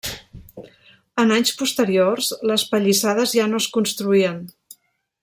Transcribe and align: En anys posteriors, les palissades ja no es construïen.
En 1.23 1.33
anys 1.35 1.51
posteriors, 1.59 2.31
les 2.53 2.63
palissades 2.73 3.37
ja 3.41 3.47
no 3.53 3.63
es 3.65 3.69
construïen. 3.77 4.45